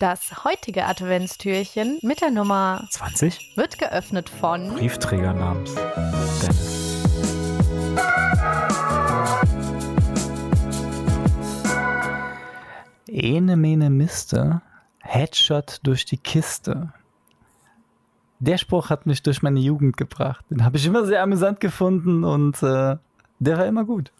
Das 0.00 0.44
heutige 0.44 0.86
Adventstürchen 0.86 1.98
mit 2.00 2.22
der 2.22 2.30
Nummer 2.30 2.86
20 2.88 3.52
wird 3.56 3.78
geöffnet 3.78 4.30
von 4.30 4.72
Briefträger 4.72 5.34
namens 5.34 5.74
Dennis. 6.40 7.04
Ene 13.08 13.58
mene 13.58 13.90
Miste, 13.90 14.62
Headshot 15.00 15.80
durch 15.82 16.06
die 16.06 16.16
Kiste. 16.16 16.94
Der 18.38 18.56
Spruch 18.56 18.88
hat 18.88 19.04
mich 19.04 19.22
durch 19.22 19.42
meine 19.42 19.60
Jugend 19.60 19.98
gebracht. 19.98 20.46
Den 20.48 20.64
habe 20.64 20.78
ich 20.78 20.86
immer 20.86 21.04
sehr 21.04 21.22
amüsant 21.22 21.60
gefunden 21.60 22.24
und 22.24 22.62
äh, 22.62 22.96
der 23.38 23.58
war 23.58 23.66
immer 23.66 23.84
gut. 23.84 24.12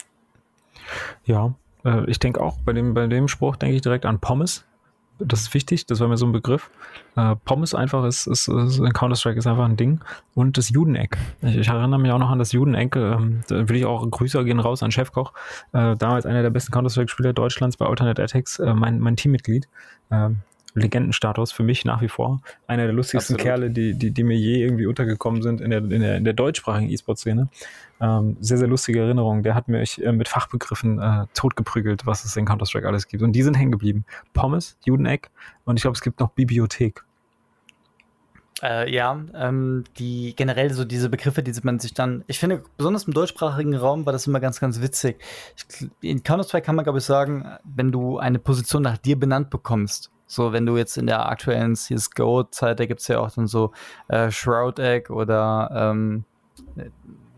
Ja, 1.24 1.54
äh, 1.86 2.04
ich 2.04 2.18
denke 2.18 2.42
auch, 2.42 2.58
bei 2.66 2.74
dem, 2.74 2.92
bei 2.92 3.06
dem 3.06 3.28
Spruch 3.28 3.56
denke 3.56 3.76
ich 3.76 3.80
direkt 3.80 4.04
an 4.04 4.20
Pommes. 4.20 4.66
Das 5.21 5.43
ist 5.43 5.55
wichtig, 5.55 5.87
das 5.87 6.00
war 6.00 6.09
mir 6.09 6.16
so 6.16 6.27
ein 6.27 6.32
Begriff. 6.32 6.71
Äh, 7.17 7.36
Pommes 7.44 7.75
einfach 7.75 8.04
ist, 8.04 8.26
ist, 8.26 8.49
ist 8.49 8.82
Counter-Strike 8.94 9.39
ist 9.39 9.46
einfach 9.46 9.64
ein 9.64 9.77
Ding. 9.77 10.00
Und 10.35 10.58
das 10.58 10.71
Judeneck. 10.71 11.17
Ich, 11.43 11.57
ich 11.57 11.68
erinnere 11.68 12.00
mich 12.00 12.11
auch 12.11 12.18
noch 12.18 12.31
an 12.31 12.39
das 12.39 12.53
Judeneck. 12.53 12.96
Ähm, 12.96 13.41
da 13.49 13.68
will 13.68 13.77
ich 13.77 13.85
auch 13.85 14.08
Grüße 14.08 14.43
gehen 14.44 14.61
raus 14.61 14.82
an 14.82 14.91
Chefkoch. 14.91 15.32
Äh, 15.72 15.96
damals 15.96 16.27
einer 16.27 16.43
der 16.43 16.50
besten 16.50 16.72
Counter-Strike-Spieler 16.72 17.32
Deutschlands 17.32 17.77
bei 17.77 17.86
Alternate 17.86 18.22
Attacks, 18.22 18.58
äh, 18.58 18.75
mein, 18.75 18.99
mein 19.00 19.17
Teammitglied. 19.17 19.68
Ähm, 20.11 20.41
Legendenstatus 20.74 21.52
für 21.52 21.62
mich 21.62 21.84
nach 21.84 22.00
wie 22.00 22.08
vor. 22.08 22.40
Einer 22.66 22.84
der 22.84 22.92
lustigsten 22.92 23.36
Absolut. 23.36 23.42
Kerle, 23.42 23.70
die, 23.70 23.94
die, 23.94 24.10
die 24.10 24.22
mir 24.22 24.36
je 24.36 24.62
irgendwie 24.62 24.86
untergekommen 24.86 25.43
sind 25.43 25.60
in 25.60 25.70
der, 25.70 25.80
in 25.80 26.00
der, 26.00 26.16
in 26.16 26.24
der 26.24 26.32
deutschsprachigen 26.32 26.90
E-Sport-Szene. 26.90 27.48
Ähm, 28.00 28.36
sehr, 28.40 28.58
sehr 28.58 28.68
lustige 28.68 29.00
Erinnerung. 29.00 29.43
Der 29.43 29.54
hat 29.54 29.68
mich 29.68 30.02
äh, 30.04 30.12
mit 30.12 30.29
Fachbegriffen 30.29 30.98
äh, 31.00 31.26
totgeprügelt, 31.34 32.06
was 32.06 32.24
es 32.24 32.36
in 32.36 32.46
Counter-Strike 32.46 32.86
alles 32.86 33.08
gibt. 33.08 33.22
Und 33.22 33.33
die 33.33 33.42
sind 33.42 33.55
hängen 33.55 33.72
geblieben. 33.72 34.05
Pommes, 34.33 34.78
Judeneck 34.84 35.30
und 35.64 35.77
ich 35.77 35.83
glaube, 35.83 35.96
es 35.96 36.02
gibt 36.02 36.20
noch 36.20 36.30
Bibliothek. 36.30 37.05
Äh, 38.62 38.92
ja, 38.92 39.18
ähm, 39.34 39.84
die 39.98 40.34
generell 40.36 40.72
so 40.72 40.84
diese 40.84 41.08
Begriffe, 41.08 41.42
die 41.42 41.52
man 41.62 41.78
sich 41.78 41.94
dann, 41.94 42.24
ich 42.27 42.38
finde, 42.38 42.62
besonders 42.77 43.05
im 43.05 43.14
deutschsprachigen 43.14 43.74
Raum 43.74 44.05
war 44.05 44.12
das 44.12 44.27
immer 44.27 44.40
ganz, 44.40 44.60
ganz 44.60 44.82
witzig. 44.82 45.18
Ich, 45.56 45.88
in 46.02 46.22
Counter-Strike 46.22 46.66
kann 46.66 46.77
man, 46.77 46.84
glaube 46.84 46.98
ich, 46.98 47.05
sagen, 47.05 47.46
wenn 47.64 47.90
du 47.90 48.18
eine 48.18 48.38
Position 48.38 48.82
nach 48.82 48.98
dir 48.98 49.18
benannt 49.18 49.48
bekommst, 49.48 50.10
so, 50.31 50.53
wenn 50.53 50.64
du 50.64 50.77
jetzt 50.77 50.97
in 50.97 51.09
der 51.09 51.28
aktuellen 51.28 51.75
CSGO-Zeit, 51.75 52.78
da 52.78 52.86
gibt 52.86 53.00
es 53.00 53.09
ja 53.09 53.19
auch 53.19 53.33
dann 53.33 53.48
so 53.48 53.73
äh, 54.06 54.31
Shroud 54.31 54.78
Egg 54.78 55.12
oder 55.12 55.69
ähm, 55.75 56.25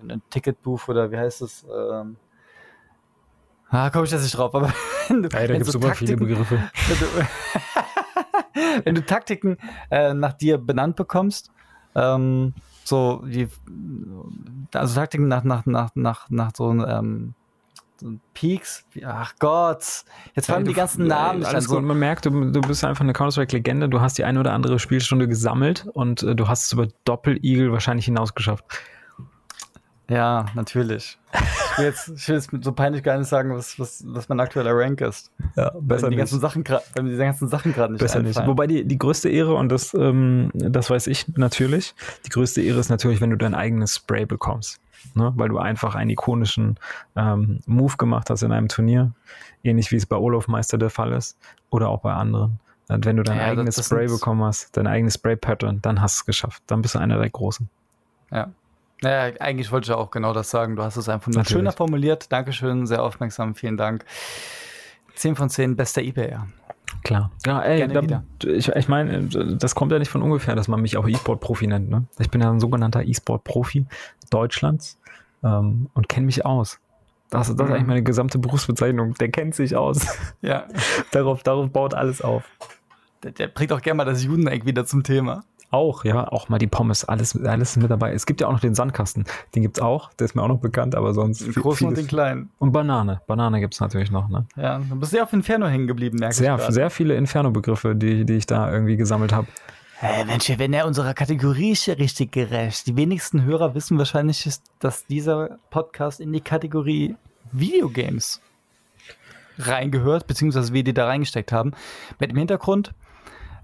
ein 0.03 0.21
Ticket 0.29 0.61
Booth 0.61 0.91
oder 0.91 1.11
wie 1.11 1.17
heißt 1.17 1.41
es? 1.41 1.65
Ähm, 1.75 2.17
ah, 3.71 3.89
komme 3.89 4.05
ich 4.05 4.11
jetzt 4.11 4.25
nicht 4.25 4.37
drauf, 4.37 4.55
aber 4.55 4.75
wenn 5.09 5.23
du, 5.23 5.31
ja, 5.31 5.47
da 5.47 5.55
gibt 5.55 5.67
es 5.67 5.73
super 5.73 5.95
viele 5.95 6.19
Begriffe. 6.19 6.63
Wenn 6.87 6.99
du, 6.99 8.85
wenn 8.85 8.95
du 8.95 9.07
Taktiken 9.07 9.57
äh, 9.91 10.13
nach 10.13 10.35
dir 10.35 10.59
benannt 10.59 10.97
bekommst, 10.97 11.51
ähm, 11.95 12.53
so 12.85 13.23
wie 13.25 13.49
also 14.75 14.95
Taktiken 14.95 15.29
nach, 15.29 15.45
nach, 15.45 15.65
nach, 15.65 15.93
nach, 15.95 16.29
nach 16.29 16.51
so 16.55 16.71
ähm, 18.03 18.21
Peaks. 18.35 18.85
Ach 19.05 19.35
Gott, 19.39 20.05
jetzt 20.35 20.47
fallen 20.47 20.65
ja, 20.65 20.71
die 20.71 20.75
ganzen 20.75 21.07
Namen. 21.07 21.45
Alles 21.45 21.69
gut. 21.69 21.83
Man 21.83 21.99
merkt, 21.99 22.27
du, 22.27 22.31
du 22.51 22.61
bist 22.61 22.85
einfach 22.85 23.03
eine 23.03 23.13
Counter-Strike-Legende. 23.13 23.89
Du 23.89 24.01
hast 24.01 24.19
die 24.19 24.25
eine 24.25 24.41
oder 24.41 24.53
andere 24.53 24.79
Spielstunde 24.79 25.29
gesammelt 25.29 25.87
und 25.93 26.23
äh, 26.23 26.35
du 26.35 26.49
hast 26.49 26.67
es 26.67 26.73
über 26.73 26.89
Doppel-Eagle 27.05 27.73
wahrscheinlich 27.73 28.07
hinausgeschafft. 28.07 28.65
Ja, 30.13 30.47
natürlich. 30.55 31.19
Ich 31.33 31.79
will 31.79 31.85
jetzt, 31.87 32.09
ich 32.09 32.29
will 32.29 32.37
jetzt 32.37 32.51
so 32.61 32.73
peinlich 32.73 33.03
gar 33.03 33.17
nicht 33.19 33.29
sagen, 33.29 33.55
was, 33.55 33.79
was, 33.79 34.05
was 34.07 34.29
mein 34.29 34.41
aktueller 34.41 34.73
Rank 34.75 35.01
ist. 35.01 35.31
Ja, 35.57 35.73
besser 35.81 36.11
die 36.11 36.17
ganzen 36.17 36.41
Sachen 36.41 36.65
weil 36.69 37.05
die 37.05 37.17
ganzen 37.17 37.49
Sachen 37.49 37.73
gerade 37.73 37.95
nicht 37.95 38.01
Besser 38.01 38.19
einfallen. 38.19 38.47
nicht. 38.47 38.47
Wobei 38.47 38.67
die, 38.67 38.85
die 38.85 38.99
größte 38.99 39.29
Ehre, 39.29 39.55
und 39.55 39.71
das, 39.71 39.95
ähm, 39.95 40.51
das 40.53 40.91
weiß 40.91 41.07
ich 41.07 41.29
natürlich, 41.37 41.95
die 42.27 42.31
größte 42.31 42.61
Ehre 42.61 42.79
ist 42.81 42.91
natürlich, 42.91 43.21
wenn 43.21 43.31
du 43.31 43.37
dein 43.37 43.55
eigenes 43.55 43.97
Spray 43.97 44.27
bekommst 44.27 44.81
ne? 45.15 45.33
weil 45.37 45.49
du 45.49 45.59
einfach 45.59 45.95
einen 45.95 46.11
ikonischen 46.11 46.79
ähm, 47.17 47.61
Move 47.67 47.97
gemacht 47.97 48.31
hast 48.31 48.43
in 48.43 48.53
einem 48.53 48.69
Turnier, 48.69 49.13
ähnlich 49.63 49.91
wie 49.93 49.97
es 49.97 50.07
bei 50.07 50.17
Olaf 50.17 50.49
Meister 50.49 50.79
der 50.79 50.91
Fall 50.91 51.13
ist 51.13 51.39
oder 51.71 51.89
auch 51.89 52.01
bei 52.01 52.13
anderen. 52.13 52.61
Und 52.89 53.07
wenn 53.07 53.17
du 53.17 53.23
dein 53.23 53.39
ja, 53.39 53.45
eigenes 53.45 53.85
Spray 53.85 54.07
bekommen 54.07 54.43
hast, 54.43 54.77
dein 54.77 54.87
eigenes 54.87 55.15
Spray-Pattern, 55.15 55.81
dann 55.83 56.03
hast 56.03 56.19
du 56.19 56.21
es 56.21 56.27
geschafft. 56.27 56.63
Dann 56.67 56.83
bist 56.83 56.95
du 56.95 56.99
einer 56.99 57.19
der 57.19 57.31
Großen. 57.31 57.69
Ja. 58.31 58.51
Naja, 59.03 59.35
eigentlich 59.41 59.71
wollte 59.73 59.91
ich 59.91 59.97
auch 59.97 60.11
genau 60.11 60.33
das 60.33 60.51
sagen. 60.51 60.77
Du 60.77 60.83
hast 60.83 60.97
es 60.97 61.09
einfach 61.09 61.31
nur 61.33 61.45
schöner 61.45 61.73
formuliert. 61.73 62.33
Dankeschön, 62.33 62.87
sehr 62.87 63.03
aufmerksam, 63.03 63.55
vielen 63.55 63.77
Dank. 63.77 64.05
10 65.17 65.37
von 65.37 65.51
10, 65.51 65.77
bester 65.77 66.03
Ebayer. 66.03 66.47
Klar. 67.05 67.31
Ja, 67.47 67.63
ey, 67.63 67.89
da, 67.89 68.23
ich, 68.47 68.69
ich 68.69 68.89
meine, 68.89 69.25
das 69.25 69.75
kommt 69.75 69.93
ja 69.93 69.99
nicht 69.99 70.11
von 70.11 70.23
ungefähr, 70.23 70.55
dass 70.55 70.69
man 70.69 70.81
mich 70.81 70.97
auch 70.97 71.09
E-Sport-Profi 71.09 71.67
nennt. 71.67 71.91
Ne? 71.91 72.05
Ich 72.19 72.31
bin 72.31 72.41
ja 72.41 72.51
ein 72.51 72.61
sogenannter 72.61 73.03
E-Sport-Profi 73.03 73.87
Deutschlands 74.31 74.99
ähm, 75.43 75.89
und 75.95 76.09
kenne 76.09 76.27
mich 76.27 76.45
aus. 76.45 76.79
Das, 77.31 77.49
das 77.49 77.57
ist 77.57 77.61
eigentlich 77.61 77.83
mhm. 77.83 77.89
meine 77.89 78.03
gesamte 78.03 78.39
Berufsbezeichnung. 78.39 79.15
Der 79.15 79.31
kennt 79.31 79.55
sich 79.55 79.75
aus. 79.75 80.07
Ja. 80.43 80.67
darauf, 81.13 81.43
darauf 81.43 81.71
baut 81.71 81.95
alles 81.95 82.21
auf. 82.21 82.45
Der, 83.23 83.33
der 83.33 83.49
bringt 83.49 83.73
auch 83.73 83.81
gerne 83.81 83.99
mal 83.99 84.05
das 84.05 84.23
Judeneck 84.23 84.67
wieder 84.67 84.85
zum 84.85 85.03
Thema. 85.03 85.45
Auch, 85.73 86.05
ja, 86.05 86.29
auch 86.29 86.51
mal 86.51 86.59
die 86.59 86.67
Pommes, 86.67 87.05
alles, 87.07 87.35
alles 87.45 87.77
mit 87.79 87.91
dabei. 87.91 88.13
Es 88.13 88.27
gibt 88.27 88.43
ja 88.43 88.47
auch 88.47 88.53
noch 88.53 88.61
den 88.61 88.75
Sandkasten, 88.75 89.25
den 89.55 89.63
gibt 89.63 89.79
es 89.79 89.83
auch, 89.83 90.13
der 90.13 90.27
ist 90.27 90.35
mir 90.35 90.43
auch 90.43 90.49
noch 90.49 90.61
bekannt, 90.61 90.95
aber 90.95 91.15
sonst. 91.15 91.41
Den 91.41 91.55
großen 91.55 91.89
und 91.89 91.97
den 91.97 92.07
kleinen. 92.07 92.51
Und 92.59 92.73
Banane, 92.73 93.23
Banane 93.27 93.59
gibt 93.59 93.73
es 93.73 93.81
natürlich 93.81 94.11
noch, 94.11 94.29
ne? 94.29 94.47
Ja, 94.57 94.79
du 94.79 94.97
bist 94.97 95.13
sehr 95.13 95.23
auf 95.23 95.33
Inferno 95.33 95.67
hängen 95.67 95.87
geblieben, 95.87 96.19
merke 96.19 96.35
sehr, 96.35 96.57
ich. 96.57 96.61
Sehr, 96.61 96.73
sehr 96.73 96.91
viele 96.91 97.15
Inferno-Begriffe, 97.15 97.97
die, 97.97 98.27
die 98.27 98.35
ich 98.35 98.45
da 98.47 98.71
irgendwie 98.71 98.97
gesammelt 98.97 99.33
habe. 99.33 99.47
Hey, 99.97 100.25
Mensch, 100.27 100.53
wenn 100.59 100.75
er 100.75 100.87
unserer 100.87 101.15
Kategorie 101.15 101.71
ist 101.71 101.87
ja 101.87 101.95
richtig 101.95 102.33
gerecht. 102.33 102.87
Die 102.87 102.97
wenigsten 102.97 103.45
Hörer 103.45 103.75
wissen 103.75 103.97
wahrscheinlich, 103.97 104.47
dass 104.79 105.07
dieser 105.07 105.59
Podcast 105.71 106.21
in 106.21 106.33
die 106.33 106.43
Kategorie 106.43 107.17
Videogames 107.53 108.43
reingehört, 109.59 110.27
beziehungsweise 110.27 110.73
wir 110.73 110.85
die 110.85 110.93
da 110.93 111.07
reingesteckt 111.07 111.53
haben. 111.53 111.73
Mit 112.19 112.31
dem 112.31 112.37
Hintergrund, 112.37 112.93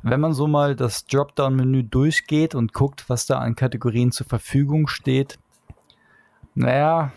wenn 0.02 0.20
man 0.20 0.32
so 0.32 0.46
mal 0.46 0.76
das 0.76 1.06
Dropdown-Menü 1.06 1.84
durchgeht 1.84 2.54
und 2.54 2.72
guckt, 2.72 3.08
was 3.08 3.26
da 3.26 3.38
an 3.38 3.56
Kategorien 3.56 4.12
zur 4.12 4.26
Verfügung 4.26 4.86
steht, 4.86 5.38
naja, 6.54 7.12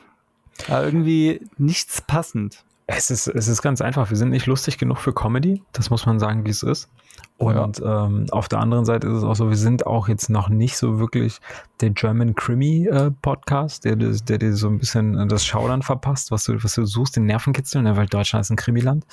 irgendwie 0.68 1.42
nichts 1.58 2.02
passend. 2.02 2.64
Es 2.88 3.10
ist, 3.10 3.28
es 3.28 3.48
ist 3.48 3.62
ganz 3.62 3.82
einfach. 3.82 4.10
Wir 4.10 4.18
sind 4.18 4.32
nicht 4.32 4.48
lustig 4.48 4.78
genug 4.78 4.98
für 4.98 5.14
Comedy. 5.14 5.64
Das 5.72 5.90
muss 5.90 6.06
man 6.06 6.20
sagen, 6.20 6.46
wie 6.46 6.50
es 6.50 6.62
ist. 6.62 6.90
Und 7.38 7.80
ja. 7.80 8.06
ähm, 8.06 8.26
auf 8.32 8.50
der 8.50 8.60
anderen 8.60 8.86
Seite 8.86 9.08
ist 9.08 9.18
es 9.18 9.24
auch 9.24 9.36
so, 9.36 9.50
wir 9.50 9.58
sind 9.58 9.88
auch 9.88 10.08
jetzt 10.08 10.30
noch 10.30 10.50
nicht 10.50 10.78
so 10.78 11.00
wirklich 11.00 11.40
der 11.80 11.92
German 11.92 12.36
Krimi 12.36 12.88
äh, 12.88 13.12
Podcast, 13.22 13.86
der, 13.86 13.96
der 13.96 14.38
dir 14.38 14.56
so 14.56 14.68
ein 14.68 14.78
bisschen 14.78 15.28
das 15.30 15.46
Schaudern 15.46 15.82
verpasst, 15.82 16.32
was 16.32 16.44
du, 16.44 16.64
was 16.64 16.76
du 16.76 16.86
suchst, 16.86 17.16
den 17.16 17.26
Nervenkitzel, 17.26 17.82
ne? 17.82 17.96
weil 17.96 18.08
Deutschland 18.08 18.46
ist 18.46 18.52
ein 18.52 18.58
Krimiland. 18.58 19.06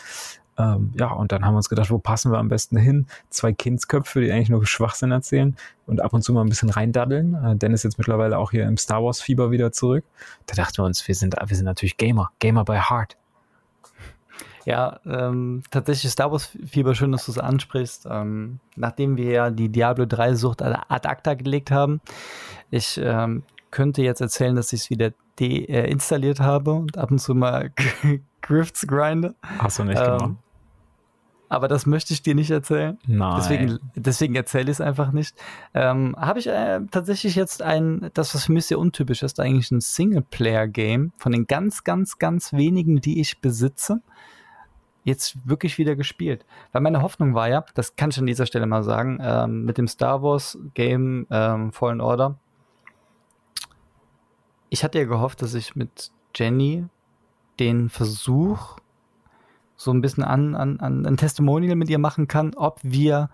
Ähm, 0.59 0.93
ja, 0.99 1.13
und 1.13 1.31
dann 1.31 1.45
haben 1.45 1.55
wir 1.55 1.59
uns 1.59 1.69
gedacht, 1.69 1.91
wo 1.91 1.99
passen 1.99 2.33
wir 2.33 2.39
am 2.39 2.49
besten 2.49 2.77
hin? 2.77 3.07
Zwei 3.31 3.53
Kindsköpfe, 3.53 4.21
die 4.21 4.33
eigentlich 4.33 4.49
nur 4.49 4.67
Schwachsinn 4.67 5.13
erzählen 5.13 5.57
und 5.87 6.01
ab 6.01 6.13
und 6.13 6.23
zu 6.23 6.33
mal 6.33 6.43
ein 6.43 6.49
bisschen 6.49 6.71
reindaddeln. 6.71 7.35
Äh, 7.35 7.57
Dennis 7.57 7.81
ist 7.81 7.85
jetzt 7.85 7.99
mittlerweile 7.99 8.39
auch 8.39 8.51
hier 8.51 8.67
im 8.67 8.77
Star 8.77 9.03
Wars 9.05 9.21
Fieber 9.21 9.51
wieder 9.53 9.71
zurück. 9.71 10.05
Da 10.47 10.57
dachten 10.57 10.79
wir 10.79 10.85
uns, 10.85 11.07
wir 11.07 11.15
sind, 11.15 11.37
wir 11.41 11.57
sind 11.57 11.65
natürlich 11.65 11.97
Gamer, 11.97 12.31
Gamer 12.41 12.65
by 12.65 12.77
Heart. 12.77 13.17
Ja, 14.65 15.01
ähm, 15.07 15.63
tatsächlich 15.71 16.11
Star 16.13 16.33
Wars 16.33 16.51
Fieber, 16.67 16.95
schön, 16.95 17.13
dass 17.13 17.27
du 17.27 17.33
es 17.33 17.39
ansprichst. 17.39 18.07
Ähm, 18.11 18.59
nachdem 18.77 19.17
wir 19.17 19.31
ja 19.31 19.51
die 19.51 19.69
Diablo 19.69 20.07
3 20.07 20.35
Sucht 20.35 20.61
ad 20.61 21.09
acta 21.09 21.35
gelegt 21.35 21.71
haben, 21.71 22.01
ich 22.71 23.01
ähm, 23.03 23.45
könnte 23.71 24.03
jetzt 24.03 24.21
erzählen, 24.21 24.57
dass 24.57 24.73
ich 24.73 24.83
es 24.83 24.91
wieder 24.91 25.13
deinstalliert 25.39 26.41
äh, 26.41 26.43
habe 26.43 26.73
und 26.73 26.99
ab 26.99 27.11
und 27.11 27.19
zu 27.19 27.35
mal 27.35 27.71
Grifts 28.43 28.87
grinde. 28.87 29.35
Hast 29.59 29.79
du 29.79 29.85
nicht 29.85 30.01
ähm, 30.01 30.19
gemacht? 30.19 30.37
Aber 31.49 31.69
das 31.69 31.87
möchte 31.87 32.13
ich 32.13 32.23
dir 32.23 32.35
nicht 32.35 32.51
erzählen. 32.51 32.99
Nein. 33.07 33.37
Deswegen, 33.37 33.79
deswegen 33.95 34.35
erzähle 34.35 34.65
ich 34.65 34.77
es 34.77 34.81
einfach 34.81 35.13
nicht. 35.13 35.35
Ähm, 35.75 36.15
Habe 36.19 36.39
ich 36.39 36.47
äh, 36.47 36.81
tatsächlich 36.91 37.35
jetzt 37.35 37.63
ein, 37.63 38.11
das, 38.15 38.35
was 38.35 38.47
für 38.47 38.53
mich 38.53 38.67
sehr 38.67 38.79
untypisch 38.79 39.23
ist, 39.23 39.41
eigentlich 39.41 39.71
ein 39.71 39.81
Singleplayer-Game 39.81 41.13
von 41.17 41.33
den 41.33 41.47
ganz, 41.47 41.85
ganz, 41.85 42.19
ganz 42.19 42.53
wenigen, 42.53 43.01
die 43.01 43.21
ich 43.21 43.41
besitze, 43.41 44.03
jetzt 45.05 45.49
wirklich 45.49 45.79
wieder 45.79 45.97
gespielt. 45.97 46.45
Weil 46.73 46.83
meine 46.83 47.03
Hoffnung 47.03 47.35
war 47.35 47.49
ja, 47.49 47.65
das 47.75 47.97
kann 47.97 48.11
ich 48.11 48.19
an 48.19 48.27
dieser 48.27 48.47
Stelle 48.47 48.67
mal 48.67 48.85
sagen, 48.85 49.19
ähm, 49.23 49.65
mit 49.65 49.79
dem 49.79 49.89
Star 49.89 50.23
Wars 50.23 50.59
Game 50.75 51.27
ähm, 51.31 51.73
Fallen 51.73 52.01
Order. 52.01 52.39
Ich 54.69 54.85
hatte 54.85 54.99
ja 54.99 55.05
gehofft, 55.07 55.41
dass 55.41 55.55
ich 55.55 55.75
mit 55.75 56.11
Jenny 56.35 56.85
den 57.59 57.89
Versuch 57.89 58.77
so 59.79 59.93
ein 59.93 60.03
bisschen 60.03 60.25
an, 60.25 60.55
an, 60.55 60.81
an 60.81 61.07
ein 61.07 61.17
Testimonial 61.17 61.77
mit 61.77 61.89
ihr 61.89 61.99
machen 61.99 62.29
kann, 62.29 62.53
ob 62.55 62.81
wir 62.83 63.31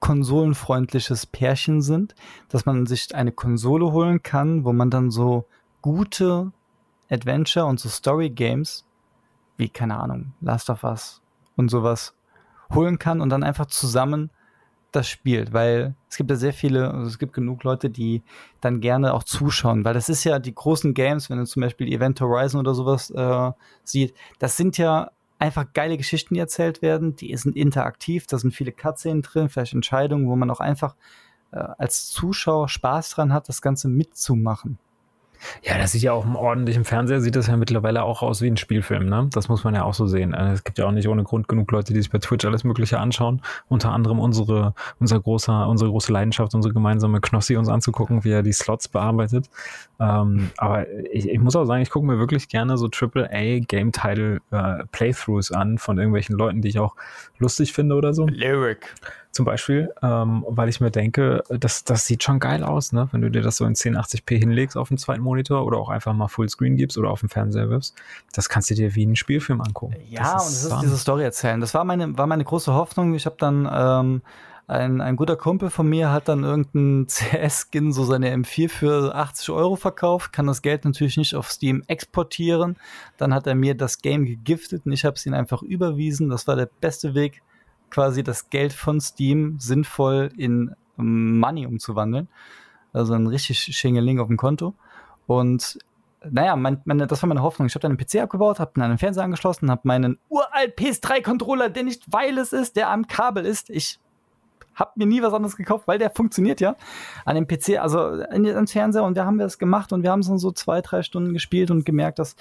konsolenfreundliches 0.00 1.26
Pärchen 1.26 1.82
sind, 1.82 2.14
dass 2.48 2.64
man 2.64 2.86
sich 2.86 3.14
eine 3.14 3.32
Konsole 3.32 3.92
holen 3.92 4.22
kann, 4.22 4.64
wo 4.64 4.72
man 4.72 4.90
dann 4.90 5.10
so 5.10 5.44
gute 5.82 6.52
Adventure 7.10 7.66
und 7.66 7.80
so 7.80 7.88
Story 7.88 8.30
Games 8.30 8.84
wie 9.56 9.68
keine 9.68 9.98
Ahnung 9.98 10.34
Last 10.40 10.70
of 10.70 10.84
Us 10.84 11.20
und 11.56 11.68
sowas 11.68 12.14
holen 12.72 13.00
kann 13.00 13.20
und 13.20 13.30
dann 13.30 13.42
einfach 13.42 13.66
zusammen 13.66 14.30
das 14.92 15.08
spielt, 15.08 15.52
weil 15.52 15.94
es 16.08 16.16
gibt 16.16 16.30
ja 16.30 16.36
sehr 16.36 16.54
viele, 16.54 16.90
also 16.90 17.08
es 17.08 17.18
gibt 17.18 17.34
genug 17.34 17.62
Leute, 17.64 17.90
die 17.90 18.22
dann 18.60 18.80
gerne 18.80 19.12
auch 19.12 19.22
zuschauen, 19.22 19.84
weil 19.84 19.94
das 19.94 20.08
ist 20.08 20.24
ja 20.24 20.38
die 20.38 20.54
großen 20.54 20.94
Games, 20.94 21.28
wenn 21.28 21.38
du 21.38 21.44
zum 21.44 21.60
Beispiel 21.60 21.92
Event 21.92 22.20
Horizon 22.20 22.60
oder 22.60 22.72
sowas 22.72 23.10
äh, 23.10 23.52
siehst, 23.84 24.14
das 24.38 24.56
sind 24.56 24.78
ja 24.78 25.10
einfach 25.38 25.66
geile 25.72 25.96
Geschichten, 25.96 26.34
die 26.34 26.40
erzählt 26.40 26.82
werden, 26.82 27.16
die 27.16 27.36
sind 27.36 27.56
interaktiv, 27.56 28.26
da 28.26 28.38
sind 28.38 28.52
viele 28.52 28.72
Cutscenes 28.72 29.26
drin, 29.26 29.48
vielleicht 29.48 29.74
Entscheidungen, 29.74 30.28
wo 30.28 30.36
man 30.36 30.50
auch 30.50 30.60
einfach 30.60 30.96
äh, 31.52 31.58
als 31.78 32.06
Zuschauer 32.10 32.68
Spaß 32.68 33.10
dran 33.10 33.32
hat, 33.32 33.48
das 33.48 33.62
Ganze 33.62 33.88
mitzumachen. 33.88 34.78
Ja, 35.62 35.78
das 35.78 35.92
sieht 35.92 36.02
ja 36.02 36.12
auch 36.12 36.24
im 36.24 36.36
ordentlichen 36.36 36.84
Fernseher, 36.84 37.20
sieht 37.20 37.36
das 37.36 37.46
ja 37.46 37.56
mittlerweile 37.56 38.02
auch 38.02 38.22
aus 38.22 38.40
wie 38.42 38.48
ein 38.48 38.56
Spielfilm, 38.56 39.06
ne? 39.06 39.28
Das 39.32 39.48
muss 39.48 39.64
man 39.64 39.74
ja 39.74 39.84
auch 39.84 39.94
so 39.94 40.06
sehen. 40.06 40.34
Also, 40.34 40.54
es 40.54 40.64
gibt 40.64 40.78
ja 40.78 40.86
auch 40.86 40.92
nicht 40.92 41.08
ohne 41.08 41.24
Grund 41.24 41.48
genug 41.48 41.70
Leute, 41.70 41.92
die 41.92 42.00
sich 42.00 42.10
bei 42.10 42.18
Twitch 42.18 42.44
alles 42.44 42.64
Mögliche 42.64 42.98
anschauen. 42.98 43.42
Unter 43.68 43.92
anderem 43.92 44.18
unsere, 44.18 44.74
unser 45.00 45.20
großer, 45.20 45.68
unsere 45.68 45.90
große 45.90 46.12
Leidenschaft, 46.12 46.54
unsere 46.54 46.74
gemeinsame 46.74 47.20
Knossi 47.20 47.56
uns 47.56 47.68
anzugucken, 47.68 48.24
wie 48.24 48.30
er 48.30 48.42
die 48.42 48.52
Slots 48.52 48.88
bearbeitet. 48.88 49.48
Ähm, 50.00 50.50
aber 50.56 50.86
ich, 51.12 51.28
ich, 51.28 51.38
muss 51.38 51.56
auch 51.56 51.64
sagen, 51.64 51.82
ich 51.82 51.90
gucke 51.90 52.06
mir 52.06 52.18
wirklich 52.18 52.48
gerne 52.48 52.76
so 52.78 52.88
AAA 52.88 53.60
Game 53.60 53.92
Title 53.92 54.40
äh, 54.50 54.84
Playthroughs 54.92 55.50
an 55.52 55.78
von 55.78 55.98
irgendwelchen 55.98 56.36
Leuten, 56.36 56.62
die 56.62 56.68
ich 56.68 56.78
auch 56.78 56.94
lustig 57.38 57.72
finde 57.72 57.96
oder 57.96 58.14
so. 58.14 58.26
Lyric 58.26 58.94
zum 59.38 59.44
Beispiel, 59.44 59.94
ähm, 60.02 60.44
weil 60.48 60.68
ich 60.68 60.80
mir 60.80 60.90
denke, 60.90 61.44
das, 61.48 61.84
das 61.84 62.06
sieht 62.06 62.24
schon 62.24 62.40
geil 62.40 62.64
aus, 62.64 62.92
ne? 62.92 63.08
wenn 63.12 63.20
du 63.20 63.30
dir 63.30 63.40
das 63.40 63.58
so 63.58 63.66
in 63.66 63.74
1080p 63.74 64.36
hinlegst 64.36 64.76
auf 64.76 64.88
dem 64.88 64.98
zweiten 64.98 65.22
Monitor 65.22 65.64
oder 65.64 65.78
auch 65.78 65.90
einfach 65.90 66.12
mal 66.12 66.26
Fullscreen 66.26 66.74
gibst 66.74 66.98
oder 66.98 67.10
auf 67.10 67.20
dem 67.20 67.28
Fernseher 67.28 67.70
wirfst. 67.70 67.94
Das 68.32 68.48
kannst 68.48 68.68
du 68.70 68.74
dir 68.74 68.96
wie 68.96 69.04
einen 69.04 69.14
Spielfilm 69.14 69.60
angucken. 69.60 69.94
Ja, 70.10 70.32
das 70.32 70.42
und 70.42 70.52
es 70.54 70.64
ist 70.64 70.82
diese 70.82 70.98
Story 70.98 71.22
erzählen. 71.22 71.60
Das 71.60 71.72
war 71.72 71.84
meine, 71.84 72.18
war 72.18 72.26
meine 72.26 72.42
große 72.42 72.74
Hoffnung. 72.74 73.14
Ich 73.14 73.26
habe 73.26 73.36
dann 73.38 73.70
ähm, 73.72 74.22
ein, 74.66 75.00
ein 75.00 75.14
guter 75.14 75.36
Kumpel 75.36 75.70
von 75.70 75.88
mir 75.88 76.10
hat 76.10 76.26
dann 76.26 76.42
irgendeinen 76.42 77.06
CS-Skin, 77.08 77.92
so 77.92 78.02
seine 78.02 78.34
M4 78.34 78.68
für 78.68 79.14
80 79.14 79.50
Euro 79.50 79.76
verkauft, 79.76 80.32
kann 80.32 80.48
das 80.48 80.62
Geld 80.62 80.84
natürlich 80.84 81.16
nicht 81.16 81.36
auf 81.36 81.48
Steam 81.48 81.84
exportieren. 81.86 82.76
Dann 83.18 83.32
hat 83.32 83.46
er 83.46 83.54
mir 83.54 83.76
das 83.76 84.02
Game 84.02 84.24
gegiftet 84.24 84.84
und 84.84 84.90
ich 84.90 85.04
habe 85.04 85.14
es 85.14 85.24
ihm 85.26 85.34
einfach 85.34 85.62
überwiesen. 85.62 86.28
Das 86.28 86.48
war 86.48 86.56
der 86.56 86.68
beste 86.80 87.14
Weg, 87.14 87.40
quasi 87.90 88.22
das 88.22 88.50
Geld 88.50 88.72
von 88.72 89.00
Steam 89.00 89.58
sinnvoll 89.58 90.30
in 90.36 90.74
Money 90.96 91.66
umzuwandeln. 91.66 92.28
Also 92.92 93.14
ein 93.14 93.26
richtig 93.26 93.58
Schingeling 93.76 94.18
auf 94.18 94.28
dem 94.28 94.36
Konto. 94.36 94.74
Und 95.26 95.78
naja, 96.28 96.56
mein, 96.56 96.80
meine, 96.84 97.06
das 97.06 97.22
war 97.22 97.28
meine 97.28 97.42
Hoffnung. 97.42 97.66
Ich 97.66 97.74
habe 97.74 97.86
einen 97.86 97.96
PC 97.96 98.16
abgebaut, 98.16 98.58
habe 98.58 98.82
einen 98.82 98.98
Fernseher 98.98 99.24
angeschlossen, 99.24 99.70
habe 99.70 99.82
meinen 99.84 100.18
uralt 100.28 100.76
PS3-Controller, 100.78 101.68
der 101.70 101.84
nicht 101.84 102.12
wireless 102.12 102.52
ist, 102.52 102.76
der 102.76 102.90
am 102.90 103.06
Kabel 103.06 103.46
ist. 103.46 103.70
Ich 103.70 104.00
hab 104.78 104.96
mir 104.96 105.06
nie 105.06 105.22
was 105.22 105.32
anderes 105.32 105.56
gekauft, 105.56 105.88
weil 105.88 105.98
der 105.98 106.10
funktioniert 106.10 106.60
ja 106.60 106.76
an 107.24 107.34
dem 107.34 107.46
PC, 107.46 107.78
also 107.78 108.10
in 108.22 108.44
den 108.44 108.66
Fernseher 108.66 109.04
und 109.04 109.16
da 109.16 109.24
haben 109.24 109.38
wir 109.38 109.46
es 109.46 109.58
gemacht 109.58 109.92
und 109.92 110.02
wir 110.02 110.10
haben 110.10 110.20
es 110.20 110.28
dann 110.28 110.38
so 110.38 110.50
zwei, 110.50 110.80
drei 110.80 111.02
Stunden 111.02 111.32
gespielt 111.32 111.70
und 111.70 111.84
gemerkt, 111.84 112.18
dass 112.18 112.36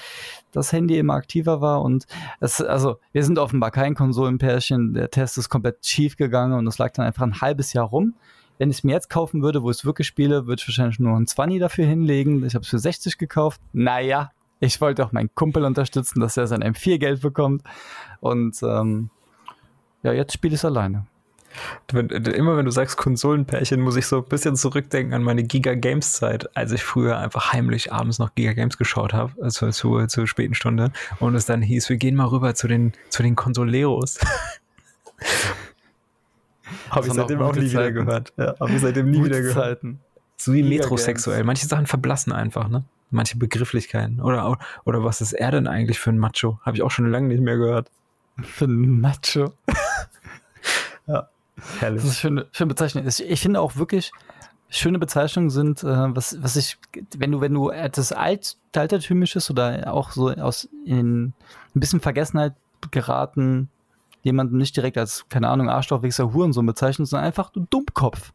das 0.52 0.72
Handy 0.72 0.98
immer 0.98 1.16
aktiver 1.16 1.62
war 1.62 1.82
und 1.82 2.06
es, 2.40 2.62
also 2.62 2.98
wir 3.12 3.24
sind 3.24 3.40
offenbar 3.40 3.72
kein 3.72 3.96
Konsolenpärchen, 3.96 4.94
der 4.94 5.10
Test 5.10 5.38
ist 5.38 5.50
komplett 5.50 5.86
schief 5.86 6.18
gegangen 6.18 6.54
und 6.54 6.68
es 6.68 6.78
lag 6.78 6.92
dann 6.94 7.06
einfach 7.06 7.24
ein 7.24 7.42
halbes 7.42 7.74
Jahr 7.74 7.86
rum. 7.86 8.14
Wenn 8.58 8.72
ich 8.72 8.78
es 8.78 8.84
mir 8.84 8.94
jetzt 8.94 9.10
kaufen 9.10 9.44
würde, 9.44 9.62
wo 9.62 9.70
ich 9.70 9.78
es 9.78 9.86
wirklich 9.86 10.08
spiele, 10.08 10.48
würde 10.48 10.60
ich 10.60 10.68
wahrscheinlich 10.68 11.00
nur 11.00 11.16
ein 11.16 11.28
20 11.28 11.60
dafür 11.60 11.86
hinlegen. 11.86 12.44
Ich 12.44 12.56
habe 12.56 12.64
es 12.64 12.70
für 12.70 12.80
60 12.80 13.20
gekauft. 13.20 13.62
Naja, 13.72 14.32
ich 14.60 14.82
wollte 14.82 15.06
auch 15.06 15.12
meinen 15.12 15.30
Kumpel 15.36 15.64
unterstützen, 15.64 16.20
dass 16.20 16.38
er 16.38 16.48
sein 16.48 16.64
M4 16.64 16.98
Geld 16.98 17.22
bekommt. 17.22 17.62
Und 18.20 18.58
ähm, 18.64 19.12
ja, 20.02 20.12
jetzt 20.12 20.34
spiele 20.34 20.56
ich 20.56 20.62
es 20.62 20.66
alleine. 20.66 21.06
Wenn, 21.92 22.10
immer 22.10 22.58
wenn 22.58 22.66
du 22.66 22.72
sagst 22.72 22.98
Konsolenpärchen, 22.98 23.82
muss 23.82 23.96
ich 23.96 24.06
so 24.06 24.18
ein 24.18 24.26
bisschen 24.26 24.56
zurückdenken 24.56 25.14
an 25.14 25.24
meine 25.24 25.44
Giga 25.44 25.74
Games 25.74 26.14
Zeit, 26.14 26.56
als 26.56 26.72
ich 26.72 26.84
früher 26.84 27.18
einfach 27.18 27.54
heimlich 27.54 27.92
abends 27.92 28.20
noch 28.20 28.36
Giga 28.36 28.54
Games 28.54 28.78
geschaut 28.78 29.14
habe, 29.14 29.34
also 29.42 29.72
zur, 29.72 30.08
zur 30.08 30.28
späten 30.28 30.54
Stunde, 30.54 30.92
und 31.20 31.36
es 31.36 31.46
dann 31.46 31.62
hieß, 31.62 31.90
wir 31.90 31.98
gehen 31.98 32.16
mal 32.16 32.28
rüber 32.28 32.56
zu 32.56 32.68
den, 32.68 32.94
zu 33.10 33.24
den 33.24 33.36
Consoleros. 33.36 34.20
habe 36.90 37.08
ich 37.08 37.14
seitdem 37.14 37.42
auch 37.42 37.56
nie 37.56 37.70
Zeiten. 37.70 37.72
wieder 37.72 37.92
gehört. 37.92 38.34
Ja, 38.38 38.56
habe 38.60 38.72
ich 38.72 38.82
seitdem 38.82 39.10
nie 39.10 39.24
wieder 39.24 39.42
gehört. 39.42 39.56
Zeiten. 39.56 40.00
So 40.36 40.54
wie 40.54 40.62
Giga 40.62 40.82
metrosexuell. 40.82 41.44
Manche 41.44 41.66
Sachen 41.66 41.88
verblassen 41.88 42.32
einfach, 42.32 42.68
ne? 42.70 42.84
Manche 43.10 43.38
Begrifflichkeiten. 43.38 44.20
Oder, 44.20 44.58
oder 44.84 45.04
was 45.04 45.22
ist 45.22 45.34
er 45.34 45.52
denn 45.52 45.68
eigentlich 45.68 45.98
für 45.98 46.12
ein 46.12 46.20
Macho? 46.20 46.60
Habe 46.64 46.76
ich 46.76 46.84
auch 46.84 46.92
schon 46.92 47.10
lange 47.10 47.30
nicht 47.30 47.42
mehr 47.42 47.56
gehört. 47.58 47.90
Für 48.44 48.66
ein 48.66 49.00
Macho. 49.00 49.54
ja. 51.08 51.30
Herrlich. 51.80 52.04
Das 52.04 52.12
ist 52.12 52.26
eine 52.26 52.48
schöne, 52.52 52.68
Bezeichnung. 52.68 53.06
Ich 53.08 53.42
finde 53.42 53.60
auch 53.62 53.76
wirklich, 53.76 54.12
schöne 54.70 55.00
Bezeichnungen 55.00 55.50
sind, 55.50 55.84
äh, 55.84 56.16
was, 56.16 56.42
was 56.42 56.56
ich, 56.56 56.78
wenn 57.18 57.32
du, 57.32 57.42
wenn 57.42 57.54
du 57.54 57.70
etwas 57.70 58.12
alt, 58.12 58.58
altertümliches 58.76 59.50
oder 59.50 59.94
auch 59.94 60.12
so 60.12 60.30
aus 60.30 60.70
in 60.86 61.28
ein 61.28 61.34
bisschen 61.74 62.00
Vergessenheit 62.00 62.54
geraten, 62.92 63.70
jemanden 64.24 64.58
nicht 64.58 64.76
direkt 64.76 64.98
als, 64.98 65.26
keine 65.30 65.50
Ahnung, 65.50 65.70
Arschlochwichser, 65.70 66.34
Hurensohn 66.34 66.66
bezeichnet, 66.66 67.08
sondern 67.08 67.26
einfach 67.26 67.50
du 67.52 67.66
Dummkopf. 67.70 68.34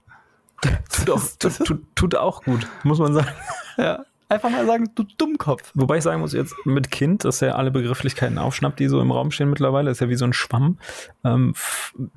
tut, 0.63 1.11
auch, 1.11 1.23
tut, 1.39 1.59
tut, 1.65 1.83
tut 1.95 2.15
auch 2.15 2.43
gut, 2.43 2.67
muss 2.83 2.99
man 2.99 3.15
sagen. 3.15 3.29
Ja. 3.77 4.05
Einfach 4.33 4.49
mal 4.49 4.65
sagen, 4.65 4.91
du 4.95 5.03
Dummkopf. 5.19 5.73
Wobei 5.75 5.99
ich 5.99 6.05
sagen 6.05 6.23
muss, 6.23 6.33
jetzt 6.33 6.55
mit 6.65 6.91
Kind, 6.91 7.27
dass 7.27 7.43
er 7.43 7.59
alle 7.59 7.71
Begrifflichkeiten 7.71 8.39
aufschnappt, 8.39 8.81
die 8.81 8.89
so 8.89 8.99
im 9.03 9.11
Raum 9.11 9.31
stehen 9.31 9.51
mittlerweile, 9.51 9.91
ist 9.91 10.01
ja 10.01 10.09
wie 10.09 10.15
so 10.15 10.25
ein 10.25 10.33
Schwamm. 10.33 10.79
Ähm, 11.23 11.53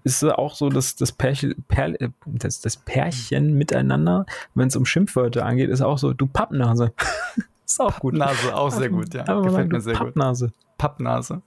ist 0.06 0.24
auch 0.24 0.56
so, 0.56 0.70
dass 0.70 0.96
das 0.96 1.12
Pärchen, 1.12 1.66
Pär, 1.68 2.00
äh, 2.00 2.10
das, 2.26 2.62
das 2.62 2.78
Pärchen 2.78 3.58
miteinander, 3.58 4.26
wenn 4.54 4.70
es 4.70 4.78
um 4.78 4.86
Schimpfwörter 4.86 5.46
angeht, 5.46 5.70
ist 5.70 5.82
auch 5.82 5.98
so, 5.98 6.14
du 6.14 6.26
Pappnase. 6.26 6.94
ist 7.66 7.82
auch 7.82 8.00
gut. 8.00 8.18
Pappnase, 8.18 8.56
auch 8.56 8.72
sehr 8.72 8.88
gut, 8.88 9.14
ja. 9.14 9.28
Aber 9.28 9.42
Gefällt 9.42 9.56
sagen, 9.56 9.70
mir 9.74 9.82
sehr 9.82 9.96
Pappnase. 9.96 10.46
gut. 10.46 10.78
Pappnase. 10.78 11.42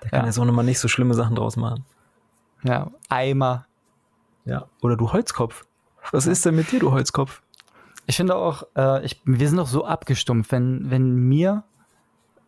Da 0.00 0.08
kann 0.08 0.20
ja. 0.20 0.26
er 0.26 0.32
so 0.32 0.42
nochmal 0.46 0.64
nicht 0.64 0.78
so 0.78 0.88
schlimme 0.88 1.12
Sachen 1.12 1.36
draus 1.36 1.58
machen. 1.58 1.84
Ja, 2.62 2.90
Eimer. 3.10 3.66
Ja, 4.46 4.68
oder 4.80 4.96
du 4.96 5.12
Holzkopf. 5.12 5.66
Was 6.12 6.26
ist 6.26 6.46
denn 6.46 6.56
mit 6.56 6.72
dir, 6.72 6.80
du 6.80 6.92
Holzkopf? 6.92 7.42
Ich 8.06 8.16
finde 8.16 8.34
auch, 8.34 8.64
äh, 8.76 9.04
ich, 9.04 9.20
wir 9.24 9.48
sind 9.48 9.58
doch 9.58 9.66
so 9.66 9.84
abgestumpft, 9.84 10.50
wenn, 10.52 10.90
wenn 10.90 11.14
mir, 11.14 11.64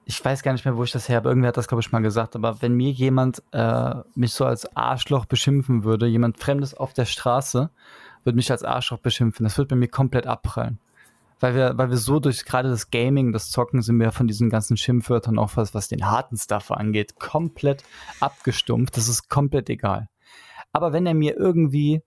ich 0.04 0.22
weiß 0.22 0.42
gar 0.42 0.52
nicht 0.52 0.64
mehr, 0.64 0.76
wo 0.76 0.84
ich 0.84 0.92
das 0.92 1.08
her 1.08 1.16
habe, 1.16 1.28
irgendwer 1.28 1.48
hat 1.48 1.56
das, 1.56 1.68
glaube 1.68 1.80
ich, 1.80 1.92
mal 1.92 2.00
gesagt, 2.00 2.34
aber 2.34 2.60
wenn 2.60 2.74
mir 2.74 2.90
jemand 2.90 3.42
äh, 3.52 3.94
mich 4.14 4.32
so 4.32 4.44
als 4.44 4.76
Arschloch 4.76 5.26
beschimpfen 5.26 5.84
würde, 5.84 6.06
jemand 6.06 6.38
Fremdes 6.38 6.74
auf 6.74 6.92
der 6.92 7.04
Straße, 7.04 7.70
würde 8.24 8.36
mich 8.36 8.50
als 8.50 8.64
Arschloch 8.64 8.98
beschimpfen, 8.98 9.44
das 9.44 9.56
würde 9.56 9.68
bei 9.68 9.76
mir 9.76 9.88
komplett 9.88 10.26
abprallen. 10.26 10.78
Weil 11.40 11.54
wir, 11.54 11.76
weil 11.76 11.90
wir 11.90 11.96
so 11.96 12.20
durch 12.20 12.44
gerade 12.44 12.70
das 12.70 12.90
Gaming, 12.90 13.32
das 13.32 13.50
Zocken, 13.50 13.82
sind 13.82 13.98
wir 14.00 14.12
von 14.12 14.26
diesen 14.26 14.50
ganzen 14.50 14.76
Schimpfwörtern 14.76 15.38
auch 15.38 15.56
was, 15.56 15.74
was 15.74 15.88
den 15.88 16.06
harten 16.06 16.36
Stuff 16.36 16.70
angeht, 16.70 17.18
komplett 17.18 17.84
abgestumpft. 18.20 18.96
Das 18.96 19.08
ist 19.08 19.28
komplett 19.28 19.68
egal. 19.68 20.08
Aber 20.72 20.92
wenn 20.92 21.06
er 21.06 21.14
mir 21.14 21.36
irgendwie, 21.36 22.02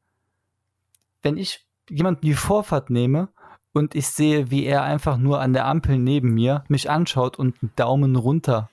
wenn 1.22 1.38
ich 1.38 1.66
jemanden 1.90 2.22
die 2.22 2.34
Vorfahrt 2.34 2.90
nehme 2.90 3.30
und 3.74 3.96
ich 3.96 4.08
sehe, 4.08 4.50
wie 4.52 4.66
er 4.66 4.84
einfach 4.84 5.18
nur 5.18 5.42
an 5.42 5.54
der 5.54 5.66
Ampel 5.66 5.98
neben 5.98 6.34
mir 6.34 6.64
mich 6.68 6.90
anschaut 6.90 7.38
und 7.38 7.56
einen 7.62 7.72
Daumen 7.76 8.16
runter 8.16 8.70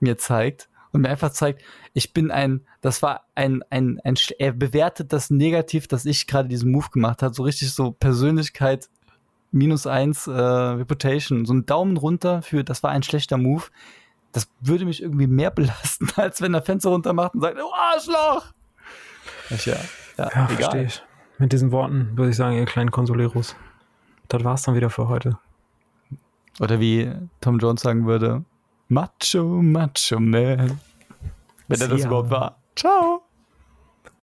mir 0.00 0.18
zeigt 0.18 0.68
und 0.92 1.02
mir 1.02 1.08
einfach 1.08 1.30
zeigt, 1.30 1.62
ich 1.92 2.12
bin 2.12 2.30
ein, 2.30 2.62
das 2.80 3.02
war 3.02 3.26
ein, 3.34 3.62
ein, 3.70 4.00
ein, 4.04 4.16
er 4.38 4.52
bewertet 4.52 5.12
das 5.12 5.30
negativ, 5.30 5.88
dass 5.88 6.04
ich 6.04 6.26
gerade 6.26 6.48
diesen 6.48 6.70
Move 6.70 6.88
gemacht 6.90 7.22
habe, 7.22 7.34
so 7.34 7.42
richtig 7.42 7.72
so 7.72 7.92
Persönlichkeit 7.92 8.88
minus 9.52 9.86
eins 9.86 10.26
äh, 10.26 10.32
Reputation, 10.32 11.46
so 11.46 11.54
ein 11.54 11.66
Daumen 11.66 11.96
runter 11.96 12.42
für, 12.42 12.64
das 12.64 12.82
war 12.82 12.90
ein 12.90 13.02
schlechter 13.02 13.38
Move. 13.38 13.64
Das 14.32 14.48
würde 14.60 14.84
mich 14.84 15.02
irgendwie 15.02 15.26
mehr 15.26 15.50
belasten, 15.52 16.08
als 16.16 16.40
wenn 16.40 16.54
er 16.54 16.62
Fenster 16.62 16.90
runter 16.90 17.12
macht 17.12 17.34
und 17.34 17.40
sagt, 17.40 17.58
oh 17.60 17.72
Arschloch! 17.72 18.52
Ja, 19.50 19.76
ja, 20.18 20.30
ja 20.34 20.46
verstehe 20.48 20.84
ich. 20.84 21.02
Mit 21.38 21.52
diesen 21.52 21.70
Worten 21.70 22.16
würde 22.16 22.30
ich 22.30 22.36
sagen, 22.36 22.56
ihr 22.56 22.64
kleinen 22.64 22.90
Konsoleros 22.90 23.54
das 24.28 24.44
war's 24.44 24.62
dann 24.62 24.74
wieder 24.74 24.90
für 24.90 25.08
heute. 25.08 25.38
Oder 26.60 26.80
wie 26.80 27.12
Tom 27.40 27.58
Jones 27.58 27.82
sagen 27.82 28.06
würde, 28.06 28.44
Macho, 28.88 29.44
Macho 29.44 30.20
Man. 30.20 30.80
Wenn 31.68 31.80
er 31.80 31.88
das 31.88 32.04
überhaupt 32.04 32.30
war. 32.30 32.58
Ciao. 32.76 33.25